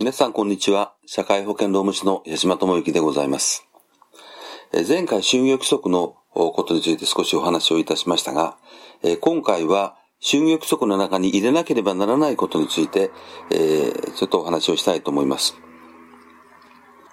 [0.00, 0.94] 皆さんこんにちは。
[1.06, 3.66] 社会保険労務士の矢島智之でございます。
[4.88, 8.58] 前回就業規則のことについて少しお話をいたしましたが、
[9.20, 13.10] 今回は就業規則の中に入れなければならないことについて、
[14.14, 15.56] ちょっとお話をしたいと思います。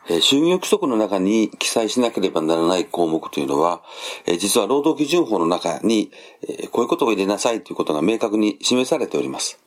[0.08, 3.82] 就業規則の中に記載しなければならない項目というのは、
[4.38, 6.12] 実は労働基準法の中に、
[6.70, 9.65] こういうことを入れなさいということが明確に示されております。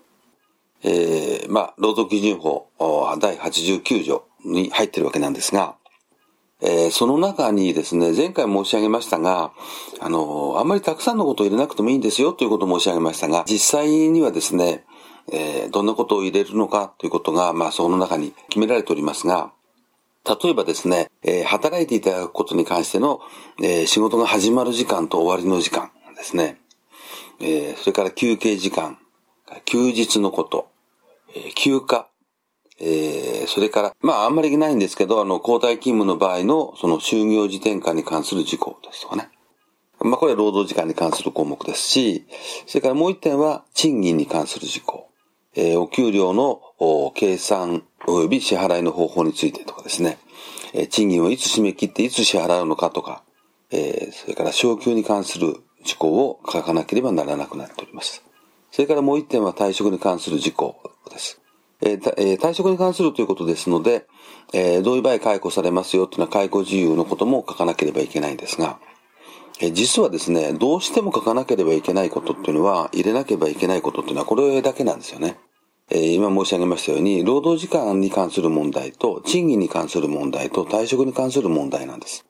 [0.82, 2.68] えー、まあ、労働基準法
[3.18, 5.76] 第89条に入ってるわけなんですが、
[6.60, 9.52] えー、その中にですね、前回申し上げましたが、
[10.00, 14.84] あの、あんまりたくさんのことを入れなくてもいいんですよということを申し上げましたが、実際にはですね、
[15.32, 19.52] えー、どんなことを入れるのかということが、まあ、その中に決められておりますが、
[20.24, 23.20] 例えばですね、えー、働いていただくことに関しての、
[23.62, 26.58] えー、仕事が始まる時間と終わりの時間ですね、
[27.40, 28.98] えー、それから休憩時間、
[29.64, 30.67] 休日のこと、
[31.34, 32.06] え休暇、
[32.80, 39.30] えー、それから、まああんまりないんですけど、あの、交代勤務の場合の、その就業時転換に関する事項ですとかね。
[40.00, 42.26] まあこれは労働時間に関する項目ですし、
[42.66, 45.08] それからもう一点は賃金に関する事項。
[45.55, 50.18] えー、お給料のお計算及び支払いの方法についてとかですね。
[50.72, 53.24] えー、賃金をいつ締め切っていつ支払うのかとか、
[53.72, 58.22] えー、それから昇給に関する事項を書かなければならなくなっております。
[58.70, 60.77] それからもう一点は退職に関する事項
[61.08, 61.41] です。
[61.80, 64.07] えーえー、退職に関するということですので、
[64.52, 68.80] えー、どういう場合解雇されますよというのは解雇自由のことも書かなければいけないんですが、
[69.61, 75.36] え、実はですね、どうしても書かなければいけないことっていうのは、入れなければいけないことっていうのはこれだけなんですよね。
[75.91, 82.24] え、今申し上げましたように、労働時間に関する問題と、賃金に関する問題と、退職に関する問題なんです。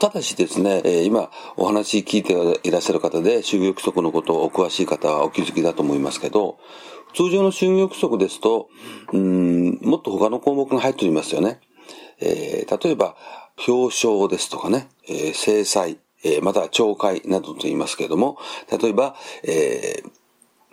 [0.00, 6.58] ただしですね、え今お話聞いていらっしゃる方で、就業規則のことをお詳しい方はお気づきだと思いますけど、
[7.14, 8.68] 通常の就業規則ですと、
[9.12, 11.60] うん、もっと他の項目が入っておりますよね。
[12.20, 13.16] えー、例えば、
[13.68, 18.38] 表彰ですとかね、えー、制裁、えー、または懲戒などと言いますけれども、
[18.70, 19.14] 例えば、
[19.44, 20.10] えー、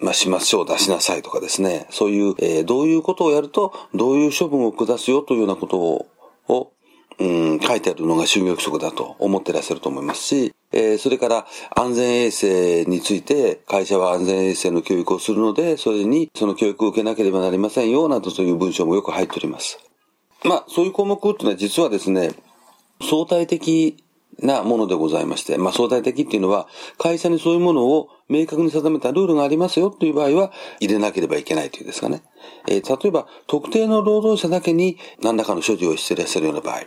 [0.04, 6.08] まあ、始末書を出しなさいとかですね、そういう、えー、どういうことをやると、どういう処分を下すよというようなことを、
[6.48, 6.72] を
[7.22, 11.46] うん、書いてあるのが就業規則だと思ってらっしゃると思いますし、えー、それから
[11.76, 19.78] 安全衛生について会社は安全衛生の教育をするので、それにその教育を受けなければなりませんよ、などという文章もよく入っております。
[20.44, 22.32] まあ、そういう項目っていうのは実はですね、
[23.02, 24.04] 相対的
[24.40, 26.68] なものでございまして、まあ相対的っていうのは、
[26.98, 32.24] 会社にそういうものを明確に定めたルールがありますよという場合は、入れなければいけないというですかね。
[32.68, 36.82] えー、例えば、特定の労働者だけに何らかの所持をしていらっしゃるような場合、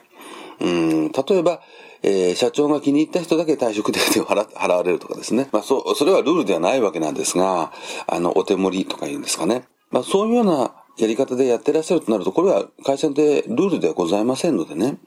[0.60, 1.60] うん、例えば、
[2.03, 5.48] えー、社長が気に入った人だけ退職手当を払われるとかですね。
[5.53, 7.72] まあ、そ、それはルールではないわけなんですが、
[8.06, 9.64] あの、お手盛りとか言うんですかね。
[9.91, 14.98] まあ、そういうようなやり方でやってらっしゃるとなると、これは会社でルールではございませんのでね。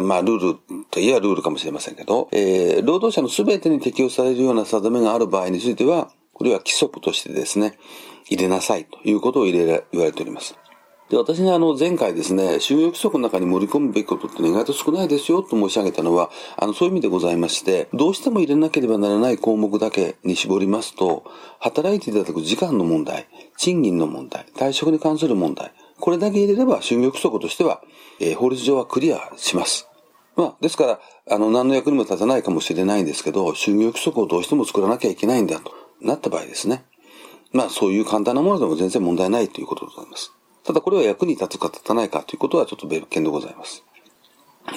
[0.00, 7.78] まあ、ルールといえばルールかもしれませんけど、えー、労働者の全てに適用されるような定めがある場合については、これは規則としてですね、
[8.28, 10.56] 入れなさいということを入れ、言われております。
[11.10, 21.24] で、私があの前回ですね、収益規則の中に盛り込むべきことって意外と少ないですよと申し上げたのは、あの、そういう意味でございまして、どうしても入れなければならない項目だけに絞りますと、
[21.58, 23.28] 働いていただく時間の問題、
[23.58, 27.82] 賃金の問題、退職に関する問題、これだけ入れれば就業規則としては、
[28.18, 29.88] えー、法律上はクリアします。
[30.36, 31.00] まあ、ですから、
[31.30, 36.84] あの、何の役にも立たないかもしれないんですけど、就業規則をどうしても作らなきゃいけないんだとなった場合ですね。
[37.52, 40.32] まあ、そういう簡単なものでも全然問題ないということでございます。
[40.64, 43.84] ただこれは役に立つか立たないかということはちょっと別件でございます。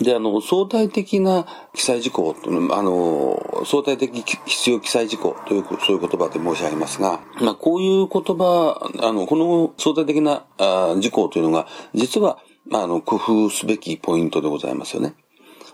[0.02, 15.16] で、あの、相対的な記載事項というのあの、相対的必要記載事項という、そういう言葉で申し上げますが、まあ、こういう言葉、あの、この相対的なあ事項というのが、実は、まあ、あの、工夫すべきポイントでございますよね。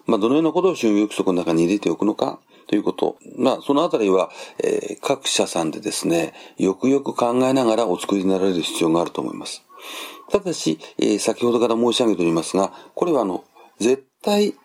[0.06, 3.18] まあ、どのようなことを就業規則の中に入れておくのかということ。
[3.38, 4.30] まあ、そのあたりは、
[4.64, 9.64] えー、各社さんでですね、よくよく考えながらお作りになられる必要があると思います。
[10.32, 13.44] ただし、えー、先ほどから申し上げておりますが、これはあの、
[13.80, 14.56] 絶対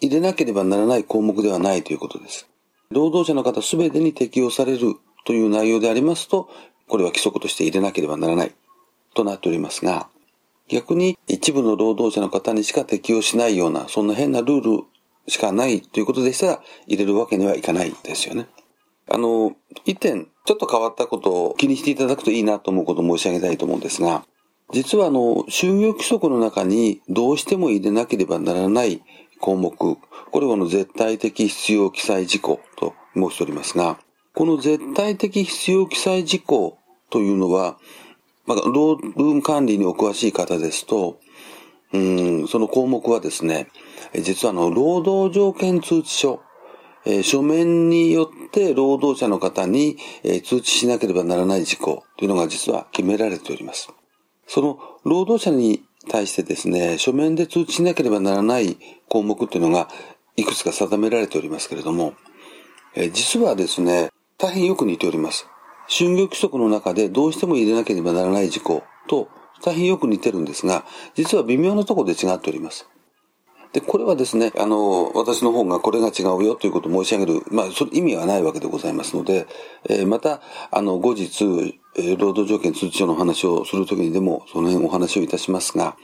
[0.00, 2.48] 入れなければならない項目ではないということです。
[2.90, 6.48] 労働者の方すべてに適用されるという内容でありますと、
[6.88, 8.54] これは規則として入れなければならない
[9.14, 10.08] となっておりますが、
[10.68, 14.84] 逆に一部の労働者の方にしか適用しないような、そんな変なルール
[15.26, 18.48] しかないということでしたら、入れるわけにはいかないですよね。
[19.10, 24.26] あの、一点、ちょっと変わったことを気にしていただくといいなと思うことを申し上げたいと思うんですが、
[24.72, 29.02] 実はあの、就業規則の中にどうしても入れなければならない
[29.40, 29.98] 項目、こ
[30.40, 33.98] れはの絶対的必要記載事項と申しておりますが、
[34.34, 36.78] この絶対的必要記載事項
[37.10, 37.78] というのは、
[38.46, 41.18] まあ、労務管理にお詳しい方ですと、
[41.92, 43.68] うん、その項目はですね、
[44.14, 46.40] 実はあの、労働条件通知書、
[47.06, 53.88] えー、書面によって労働者の方に、えー、通知しなければならない事項というのが実は決められております。
[54.48, 58.78] その労働者に対してですね、書面で通知しなければならない
[59.08, 59.88] 項目というのが
[60.36, 62.14] いくつか定められておりますけれども、
[62.94, 65.46] え、実はですね、大変よく似ております。
[65.88, 69.28] 就業規則の中でどうしても入れなければならない事項と
[69.62, 70.84] 大変よく似てるんですが、
[71.14, 72.88] 実は微妙なところで違っております。
[73.72, 79.46] で、これはですね、あの、私の方がこれが違うよということを申し上げる、まあ、それ意味はないわけでございますので、
[79.88, 85.96] えー、また、あの、後日、え、労働条件通知書の話をするときにでも、その辺お話をいたしますが、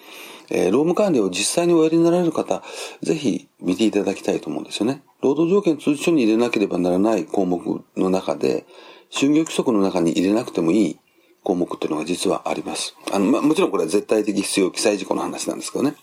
[0.50, 2.62] えー、労務管理を実際におやりになられる方、
[3.02, 5.02] ぜひ見ていただきたいと思うんですよね。
[5.22, 8.66] 労働条件通知書に入れなければならない項目の中で、
[9.10, 10.98] 就業規則の中に入れなくてもいい
[11.42, 12.96] 項目っていうのが実はあります。
[13.12, 15.94] あの、まあ、もちろんこれは絶対的必要記載事項の話なんですけどね。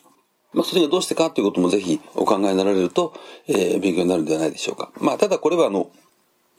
[0.54, 3.14] まあ、それがどうしてかということもぜひお考えになられると、
[3.48, 4.92] えー、勉強になるんではないでしょうか。
[5.00, 5.90] まあ、ただこれはあの、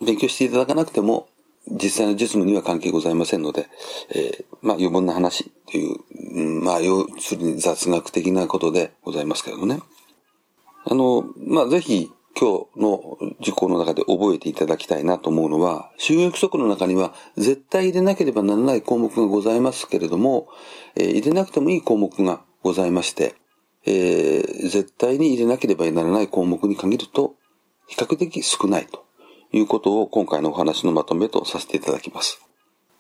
[0.05, 1.29] 勉強していただかなくても、
[1.71, 3.69] 実際の実務には関係ございませんので、
[4.11, 5.97] えー、まあ、余分な話という、
[6.35, 9.81] うん、まあ、要するに雑学的なことでございますけれどね。
[10.85, 20.49] あの、まあ、ぜひ、今日の事項の中で覚えていただきたいなと思うのは、収益則の中には絶対入れなければならない項目がございますけれども、
[20.97, 23.35] えー、入れなくてもいい項目がございまして、
[23.85, 27.35] えー、絶対に入れなければならない項目に限ると、
[27.87, 29.05] 比較的少ないと
[29.53, 32.41] いうことを今回のお話のまとめとさせていただきます。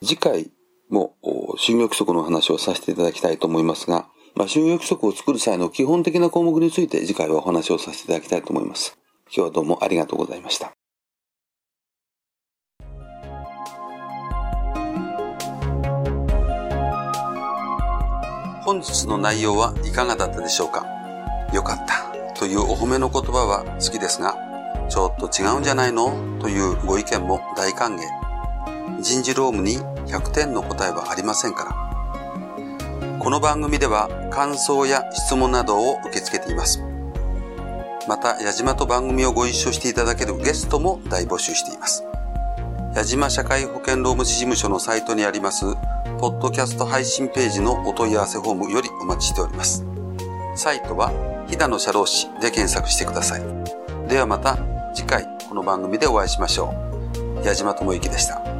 [0.02, 0.50] 次回
[0.90, 1.14] も、
[1.58, 8.98] 就業規則の話をさせていただきたいと思いますが、まあ、就業規則を作る際の基本的な項目について次回はお話をさせていただきたいと思います。
[9.26, 10.81] 今日はどうもありがとうございました。
[18.72, 20.86] 本日の内容はいかがだったでしょうか？
[21.52, 24.34] よかったというお褒めの言葉は好きですが、
[24.88, 26.38] ちょっと違うんじゃないの？
[26.40, 28.00] というご意見も大歓迎。
[29.02, 29.76] 人事労務に
[30.10, 33.18] 100点の答えはありませんから。
[33.18, 36.82] この番組では感想や質問などを受け付けています。
[38.08, 42.04] また、矢島と番組をご一緒していただけるゲストも大募集しています。
[42.94, 45.66] 矢島社会保険労務士事務所のサイトにあります
[46.22, 49.84] ポッドキャスト配信ページのお問い合わせフォームよりお待ちしております。
[50.54, 51.10] サイトは、
[51.48, 53.42] 飛騨の社労士で検索してください。
[54.06, 54.56] ではまた
[54.94, 56.72] 次回この番組でお会いしましょ
[57.42, 57.44] う。
[57.44, 58.51] 矢島智之でした。